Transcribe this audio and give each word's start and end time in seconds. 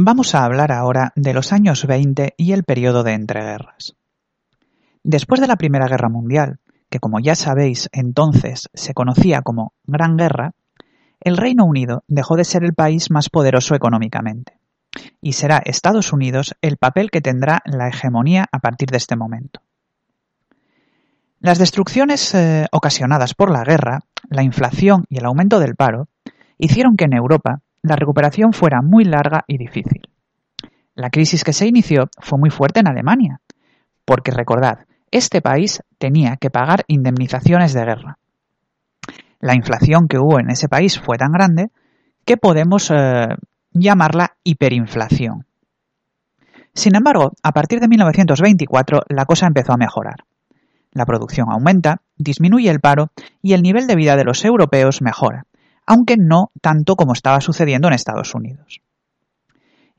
Vamos 0.00 0.36
a 0.36 0.44
hablar 0.44 0.70
ahora 0.70 1.12
de 1.16 1.34
los 1.34 1.52
años 1.52 1.84
20 1.84 2.34
y 2.36 2.52
el 2.52 2.62
periodo 2.62 3.02
de 3.02 3.14
entreguerras. 3.14 3.96
Después 5.02 5.40
de 5.40 5.48
la 5.48 5.56
Primera 5.56 5.88
Guerra 5.88 6.08
Mundial, 6.08 6.60
que 6.88 7.00
como 7.00 7.18
ya 7.18 7.34
sabéis 7.34 7.88
entonces 7.90 8.68
se 8.74 8.94
conocía 8.94 9.42
como 9.42 9.72
Gran 9.88 10.16
Guerra, 10.16 10.52
el 11.18 11.36
Reino 11.36 11.64
Unido 11.64 12.04
dejó 12.06 12.36
de 12.36 12.44
ser 12.44 12.62
el 12.62 12.74
país 12.74 13.10
más 13.10 13.28
poderoso 13.28 13.74
económicamente, 13.74 14.60
y 15.20 15.32
será 15.32 15.58
Estados 15.58 16.12
Unidos 16.12 16.54
el 16.62 16.76
papel 16.76 17.10
que 17.10 17.20
tendrá 17.20 17.60
la 17.64 17.88
hegemonía 17.88 18.46
a 18.52 18.60
partir 18.60 18.90
de 18.90 18.98
este 18.98 19.16
momento. 19.16 19.62
Las 21.40 21.58
destrucciones 21.58 22.36
eh, 22.36 22.66
ocasionadas 22.70 23.34
por 23.34 23.50
la 23.50 23.64
guerra, 23.64 24.02
la 24.30 24.44
inflación 24.44 25.06
y 25.08 25.18
el 25.18 25.24
aumento 25.24 25.58
del 25.58 25.74
paro 25.74 26.06
hicieron 26.56 26.96
que 26.96 27.06
en 27.06 27.14
Europa 27.14 27.62
la 27.82 27.96
recuperación 27.96 28.52
fuera 28.52 28.82
muy 28.82 29.04
larga 29.04 29.44
y 29.46 29.58
difícil. 29.58 30.02
La 30.94 31.10
crisis 31.10 31.44
que 31.44 31.52
se 31.52 31.66
inició 31.66 32.08
fue 32.18 32.38
muy 32.38 32.50
fuerte 32.50 32.80
en 32.80 32.88
Alemania, 32.88 33.40
porque 34.04 34.30
recordad, 34.30 34.86
este 35.10 35.40
país 35.40 35.82
tenía 35.98 36.36
que 36.36 36.50
pagar 36.50 36.84
indemnizaciones 36.88 37.72
de 37.72 37.84
guerra. 37.84 38.18
La 39.40 39.54
inflación 39.54 40.08
que 40.08 40.18
hubo 40.18 40.40
en 40.40 40.50
ese 40.50 40.68
país 40.68 40.98
fue 40.98 41.16
tan 41.16 41.32
grande 41.32 41.70
que 42.24 42.36
podemos 42.36 42.90
eh, 42.90 43.28
llamarla 43.72 44.36
hiperinflación. 44.42 45.46
Sin 46.74 46.96
embargo, 46.96 47.32
a 47.42 47.52
partir 47.52 47.80
de 47.80 47.88
1924 47.88 49.02
la 49.08 49.24
cosa 49.24 49.46
empezó 49.46 49.72
a 49.72 49.78
mejorar. 49.78 50.24
La 50.92 51.06
producción 51.06 51.50
aumenta, 51.50 52.02
disminuye 52.16 52.70
el 52.70 52.80
paro 52.80 53.10
y 53.42 53.52
el 53.52 53.62
nivel 53.62 53.86
de 53.86 53.96
vida 53.96 54.16
de 54.16 54.24
los 54.24 54.44
europeos 54.44 55.00
mejora, 55.00 55.46
aunque 55.88 56.18
no 56.18 56.52
tanto 56.60 56.96
como 56.96 57.14
estaba 57.14 57.40
sucediendo 57.40 57.88
en 57.88 57.94
Estados 57.94 58.34
Unidos. 58.34 58.82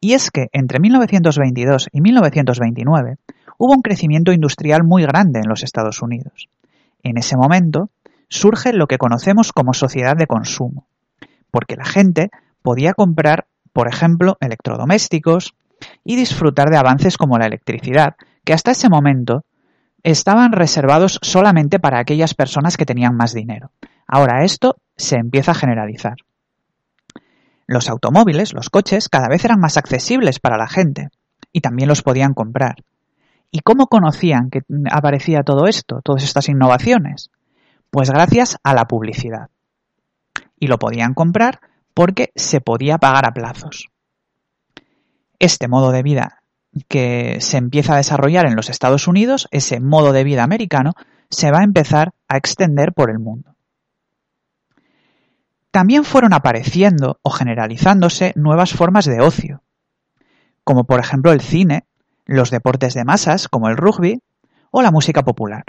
Y 0.00 0.14
es 0.14 0.32
que 0.32 0.48
entre 0.52 0.80
1922 0.80 1.88
y 1.92 2.00
1929 2.00 3.18
hubo 3.56 3.72
un 3.72 3.82
crecimiento 3.82 4.32
industrial 4.32 4.82
muy 4.82 5.04
grande 5.04 5.38
en 5.38 5.48
los 5.48 5.62
Estados 5.62 6.02
Unidos. 6.02 6.48
En 7.04 7.16
ese 7.16 7.36
momento 7.36 7.90
surge 8.28 8.72
lo 8.72 8.88
que 8.88 8.98
conocemos 8.98 9.52
como 9.52 9.74
sociedad 9.74 10.16
de 10.16 10.26
consumo, 10.26 10.88
porque 11.52 11.76
la 11.76 11.84
gente 11.84 12.30
podía 12.62 12.92
comprar, 12.92 13.46
por 13.72 13.86
ejemplo, 13.86 14.36
electrodomésticos 14.40 15.54
y 16.02 16.16
disfrutar 16.16 16.68
de 16.68 16.78
avances 16.78 17.16
como 17.16 17.38
la 17.38 17.46
electricidad, 17.46 18.16
que 18.44 18.54
hasta 18.54 18.72
ese 18.72 18.88
momento 18.88 19.44
estaban 20.02 20.50
reservados 20.50 21.20
solamente 21.22 21.78
para 21.78 22.00
aquellas 22.00 22.34
personas 22.34 22.76
que 22.76 22.86
tenían 22.86 23.16
más 23.16 23.32
dinero. 23.32 23.70
Ahora 24.06 24.44
esto 24.44 24.76
se 24.96 25.16
empieza 25.16 25.52
a 25.52 25.56
generalizar. 25.56 26.16
Los 27.66 27.88
automóviles, 27.88 28.52
los 28.52 28.70
coches, 28.70 29.08
cada 29.08 29.28
vez 29.28 29.44
eran 29.44 29.58
más 29.58 29.76
accesibles 29.76 30.38
para 30.38 30.56
la 30.56 30.68
gente 30.68 31.08
y 31.52 31.60
también 31.60 31.88
los 31.88 32.02
podían 32.02 32.32
comprar. 32.32 32.76
¿Y 33.50 33.60
cómo 33.60 33.88
conocían 33.88 34.50
que 34.50 34.60
aparecía 34.90 35.42
todo 35.42 35.66
esto, 35.66 36.00
todas 36.02 36.22
estas 36.22 36.48
innovaciones? 36.48 37.30
Pues 37.90 38.10
gracias 38.10 38.58
a 38.62 38.74
la 38.74 38.84
publicidad. 38.84 39.48
Y 40.58 40.68
lo 40.68 40.78
podían 40.78 41.14
comprar 41.14 41.60
porque 41.94 42.30
se 42.36 42.60
podía 42.60 42.98
pagar 42.98 43.26
a 43.26 43.32
plazos. 43.32 43.88
Este 45.38 45.68
modo 45.68 45.90
de 45.90 46.02
vida 46.02 46.42
que 46.88 47.38
se 47.40 47.56
empieza 47.56 47.94
a 47.94 47.98
desarrollar 47.98 48.46
en 48.46 48.54
los 48.54 48.70
Estados 48.70 49.08
Unidos, 49.08 49.48
ese 49.50 49.80
modo 49.80 50.12
de 50.12 50.24
vida 50.24 50.44
americano, 50.44 50.92
se 51.30 51.50
va 51.50 51.60
a 51.60 51.64
empezar 51.64 52.12
a 52.28 52.36
extender 52.36 52.92
por 52.92 53.10
el 53.10 53.18
mundo. 53.18 53.55
También 55.76 56.04
fueron 56.04 56.32
apareciendo 56.32 57.20
o 57.20 57.28
generalizándose 57.28 58.32
nuevas 58.34 58.72
formas 58.72 59.04
de 59.04 59.20
ocio, 59.20 59.62
como 60.64 60.84
por 60.84 61.00
ejemplo 61.00 61.32
el 61.32 61.42
cine, 61.42 61.84
los 62.24 62.50
deportes 62.50 62.94
de 62.94 63.04
masas 63.04 63.46
como 63.46 63.68
el 63.68 63.76
rugby 63.76 64.22
o 64.70 64.80
la 64.80 64.90
música 64.90 65.22
popular. 65.22 65.64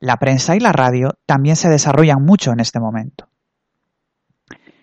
La 0.00 0.16
prensa 0.16 0.56
y 0.56 0.58
la 0.58 0.72
radio 0.72 1.16
también 1.26 1.54
se 1.54 1.68
desarrollan 1.68 2.24
mucho 2.24 2.50
en 2.50 2.58
este 2.58 2.80
momento. 2.80 3.28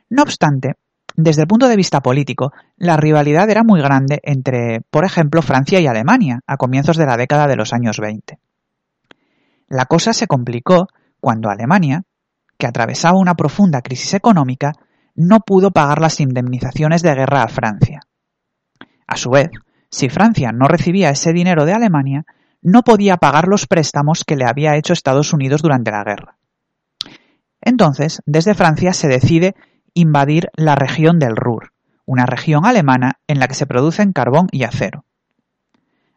No 0.10 0.24
obstante, 0.24 0.76
desde 1.18 1.42
el 1.42 1.50
punto 1.50 1.68
de 1.68 1.76
vista 1.76 2.00
político, 2.00 2.54
la 2.78 2.96
rivalidad 2.96 3.50
era 3.50 3.66
muy 3.66 3.82
grande 3.82 4.22
entre, 4.24 4.80
por 4.90 5.04
ejemplo, 5.04 5.42
Francia 5.42 5.82
y 5.82 5.88
Alemania 5.88 6.40
a 6.48 6.56
comienzos 6.56 6.96
de 6.96 7.06
la 7.06 7.18
década 7.18 7.48
de 7.48 7.58
los 7.58 7.74
años 7.74 8.00
20. 8.00 8.40
La 9.68 9.88
cosa 9.88 10.14
se 10.14 10.28
complicó 10.28 10.88
cuando 11.20 11.50
Alemania, 11.50 12.04
que 12.58 12.68
atravesaba 12.68 13.18
una 13.18 13.36
profunda 13.36 13.82
crisis 13.82 14.14
económica, 14.14 14.74
no 15.16 15.40
pudo 15.40 15.72
pagar 15.72 16.00
las 16.00 16.20
indemnizaciones 16.20 17.02
de 17.02 17.14
guerra 17.16 17.44
a 17.44 17.48
Francia. 17.48 18.02
A 19.08 19.18
su 19.18 19.30
vez, 19.30 19.50
si 19.90 20.10
Francia 20.10 20.52
no 20.52 20.68
recibía 20.68 21.10
ese 21.10 21.34
dinero 21.34 21.66
de 21.66 21.74
Alemania, 21.74 22.26
no 22.62 22.84
podía 22.84 23.18
pagar 23.18 23.48
los 23.48 23.68
préstamos 23.68 24.24
que 24.26 24.36
le 24.36 24.46
había 24.46 24.76
hecho 24.76 24.94
Estados 24.94 25.34
Unidos 25.34 25.62
durante 25.62 25.92
la 25.92 26.04
guerra. 26.04 26.38
Entonces, 27.62 28.22
desde 28.26 28.54
Francia 28.54 28.94
se 28.94 29.08
decide 29.08 29.56
invadir 29.94 30.50
la 30.56 30.76
región 30.76 31.20
del 31.20 31.36
Ruhr, 31.36 31.72
una 32.06 32.26
región 32.26 32.66
alemana 32.66 33.20
en 33.28 33.40
la 33.40 33.48
que 33.48 33.56
se 33.56 33.66
producen 33.66 34.14
carbón 34.14 34.48
y 34.52 34.64
acero. 34.64 35.06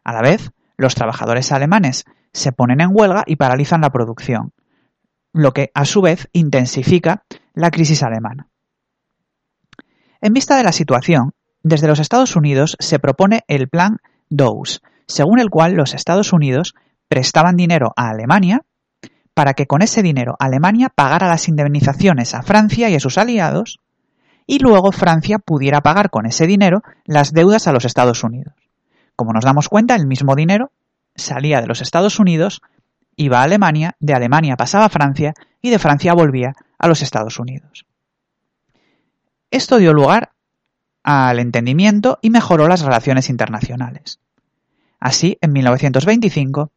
A 0.03 0.13
la 0.13 0.21
vez, 0.21 0.51
los 0.77 0.95
trabajadores 0.95 1.51
alemanes 1.51 2.05
se 2.33 2.51
ponen 2.51 2.81
en 2.81 2.89
huelga 2.91 3.23
y 3.25 3.35
paralizan 3.35 3.81
la 3.81 3.89
producción, 3.89 4.53
lo 5.33 5.53
que 5.53 5.71
a 5.73 5.85
su 5.85 6.01
vez 6.01 6.29
intensifica 6.33 7.23
la 7.53 7.71
crisis 7.71 8.03
alemana. 8.03 8.47
En 10.21 10.33
vista 10.33 10.55
de 10.55 10.63
la 10.63 10.71
situación, 10.71 11.33
desde 11.63 11.87
los 11.87 11.99
Estados 11.99 12.35
Unidos 12.35 12.75
se 12.79 12.99
propone 12.99 13.43
el 13.47 13.69
plan 13.69 13.97
Dawes, 14.29 14.81
según 15.07 15.39
el 15.39 15.49
cual 15.49 15.73
los 15.73 15.93
Estados 15.93 16.33
Unidos 16.33 16.75
prestaban 17.07 17.55
dinero 17.55 17.93
a 17.95 18.09
Alemania 18.09 18.61
para 19.33 19.53
que 19.53 19.65
con 19.65 19.81
ese 19.81 20.01
dinero 20.01 20.35
Alemania 20.39 20.89
pagara 20.93 21.27
las 21.27 21.47
indemnizaciones 21.47 22.33
a 22.33 22.41
Francia 22.41 22.89
y 22.89 22.95
a 22.95 22.99
sus 22.99 23.17
aliados 23.17 23.79
y 24.45 24.59
luego 24.59 24.91
Francia 24.91 25.39
pudiera 25.39 25.81
pagar 25.81 26.09
con 26.09 26.25
ese 26.25 26.47
dinero 26.47 26.83
las 27.05 27.33
deudas 27.33 27.67
a 27.67 27.71
los 27.71 27.85
Estados 27.85 28.23
Unidos. 28.23 28.53
Como 29.15 29.33
nos 29.33 29.45
damos 29.45 29.69
cuenta, 29.69 29.95
el 29.95 30.07
mismo 30.07 30.35
dinero 30.35 30.71
salía 31.15 31.61
de 31.61 31.67
los 31.67 31.81
Estados 31.81 32.19
Unidos 32.19 32.61
iba 33.15 33.39
a 33.39 33.43
Alemania, 33.43 33.95
de 33.99 34.13
Alemania 34.13 34.55
pasaba 34.55 34.85
a 34.85 34.89
Francia 34.89 35.33
y 35.61 35.69
de 35.69 35.79
Francia 35.79 36.13
volvía 36.13 36.53
a 36.77 36.87
los 36.87 37.01
Estados 37.01 37.39
Unidos. 37.39 37.85
Esto 39.51 39.77
dio 39.77 39.93
lugar 39.93 40.31
al 41.03 41.39
entendimiento 41.39 42.19
y 42.21 42.29
mejoró 42.29 42.67
las 42.67 42.81
relaciones 42.81 43.29
internacionales. 43.29 44.19
Así, 44.99 45.37
en 45.41 45.51
1925, 45.51 46.71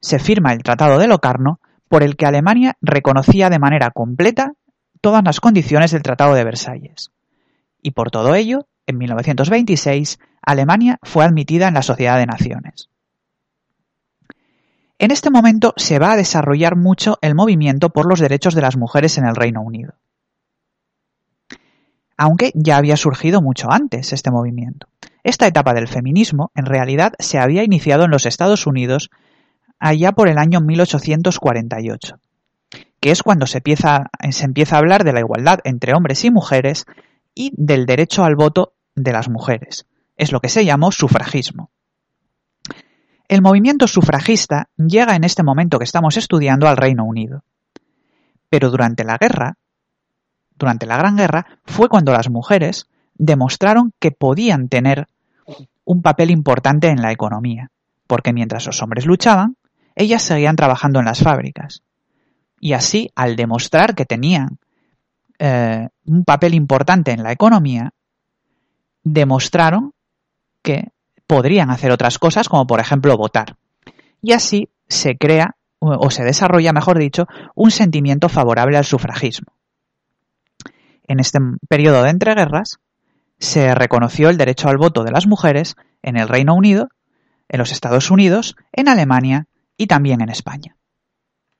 se 0.00 0.18
firma 0.18 0.52
el 0.52 0.62
Tratado 0.62 0.98
de 0.98 1.08
Locarno 1.08 1.60
por 1.88 2.02
el 2.02 2.16
que 2.16 2.26
Alemania 2.26 2.76
reconocía 2.80 3.50
de 3.50 3.58
manera 3.58 3.90
completa 3.90 4.52
todas 5.00 5.22
las 5.24 5.40
condiciones 5.40 5.90
del 5.90 6.02
Tratado 6.02 6.34
de 6.34 6.44
Versalles. 6.44 7.10
Y 7.82 7.90
por 7.90 8.10
todo 8.10 8.34
ello, 8.34 8.66
en 8.86 8.98
1926, 8.98 10.18
Alemania 10.42 10.98
fue 11.02 11.24
admitida 11.24 11.68
en 11.68 11.74
la 11.74 11.82
Sociedad 11.82 12.18
de 12.18 12.26
Naciones. 12.26 12.88
En 15.02 15.10
este 15.10 15.30
momento 15.30 15.74
se 15.76 15.98
va 15.98 16.12
a 16.12 16.16
desarrollar 16.16 16.76
mucho 16.76 17.18
el 17.22 17.34
movimiento 17.34 17.90
por 17.90 18.06
los 18.06 18.20
derechos 18.20 18.54
de 18.54 18.60
las 18.60 18.76
mujeres 18.76 19.18
en 19.18 19.26
el 19.26 19.34
Reino 19.34 19.60
Unido. 19.60 19.94
Aunque 22.16 22.52
ya 22.54 22.76
había 22.76 22.96
surgido 22.96 23.42
mucho 23.42 23.72
antes 23.72 24.12
este 24.12 24.30
movimiento. 24.30 24.86
Esta 25.24 25.48
etapa 25.48 25.74
del 25.74 25.88
feminismo 25.88 26.52
en 26.54 26.66
realidad 26.66 27.14
se 27.18 27.40
había 27.40 27.64
iniciado 27.64 28.04
en 28.04 28.12
los 28.12 28.26
Estados 28.26 28.64
Unidos 28.64 29.10
allá 29.80 30.12
por 30.12 30.28
el 30.28 30.38
año 30.38 30.60
1848, 30.60 32.20
que 33.00 33.10
es 33.10 33.24
cuando 33.24 33.48
se 33.48 33.58
empieza, 33.58 34.06
a 34.06 34.78
hablar 34.78 35.02
de 35.02 35.14
la 35.14 35.18
igualdad 35.18 35.58
entre 35.64 35.94
hombres 35.94 36.24
y 36.24 36.30
mujeres 36.30 36.86
y 37.34 37.50
del 37.56 37.86
derecho 37.86 38.22
al 38.22 38.36
voto 38.36 38.74
de 38.94 39.10
las 39.10 39.28
mujeres. 39.28 39.84
Es 40.16 40.30
lo 40.30 40.38
que 40.38 40.48
se 40.48 40.64
llamó 40.64 40.92
sufragismo. 40.92 41.71
El 43.32 43.40
movimiento 43.40 43.86
sufragista 43.86 44.68
llega 44.76 45.16
en 45.16 45.24
este 45.24 45.42
momento 45.42 45.78
que 45.78 45.84
estamos 45.84 46.18
estudiando 46.18 46.68
al 46.68 46.76
Reino 46.76 47.06
Unido. 47.06 47.44
Pero 48.50 48.70
durante 48.70 49.04
la 49.04 49.16
guerra, 49.16 49.54
durante 50.54 50.84
la 50.84 50.98
Gran 50.98 51.16
Guerra, 51.16 51.46
fue 51.64 51.88
cuando 51.88 52.12
las 52.12 52.28
mujeres 52.28 52.90
demostraron 53.14 53.94
que 53.98 54.10
podían 54.10 54.68
tener 54.68 55.06
un 55.86 56.02
papel 56.02 56.30
importante 56.30 56.88
en 56.88 57.00
la 57.00 57.10
economía, 57.10 57.70
porque 58.06 58.34
mientras 58.34 58.66
los 58.66 58.82
hombres 58.82 59.06
luchaban, 59.06 59.56
ellas 59.94 60.20
seguían 60.20 60.56
trabajando 60.56 60.98
en 60.98 61.06
las 61.06 61.22
fábricas. 61.22 61.82
Y 62.60 62.74
así, 62.74 63.12
al 63.14 63.36
demostrar 63.36 63.94
que 63.94 64.04
tenían 64.04 64.58
eh, 65.38 65.88
un 66.04 66.24
papel 66.24 66.52
importante 66.52 67.12
en 67.12 67.22
la 67.22 67.32
economía, 67.32 67.94
demostraron 69.02 69.94
que 70.62 70.92
podrían 71.32 71.70
hacer 71.70 71.90
otras 71.92 72.18
cosas, 72.18 72.46
como 72.46 72.66
por 72.66 72.78
ejemplo 72.78 73.16
votar. 73.16 73.56
Y 74.20 74.32
así 74.32 74.68
se 74.86 75.16
crea, 75.16 75.56
o 75.78 76.10
se 76.10 76.24
desarrolla, 76.24 76.74
mejor 76.74 76.98
dicho, 76.98 77.26
un 77.54 77.70
sentimiento 77.70 78.28
favorable 78.28 78.76
al 78.76 78.84
sufragismo. 78.84 79.54
En 81.08 81.20
este 81.20 81.38
periodo 81.70 82.02
de 82.02 82.10
entreguerras, 82.10 82.80
se 83.38 83.74
reconoció 83.74 84.28
el 84.28 84.36
derecho 84.36 84.68
al 84.68 84.76
voto 84.76 85.04
de 85.04 85.10
las 85.10 85.26
mujeres 85.26 85.74
en 86.02 86.18
el 86.18 86.28
Reino 86.28 86.54
Unido, 86.54 86.88
en 87.48 87.58
los 87.60 87.72
Estados 87.72 88.10
Unidos, 88.10 88.54
en 88.70 88.88
Alemania 88.88 89.46
y 89.78 89.86
también 89.86 90.20
en 90.20 90.28
España. 90.28 90.76